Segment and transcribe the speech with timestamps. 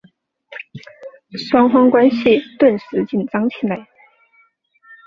[1.37, 3.87] 双方关系顿时紧张起来。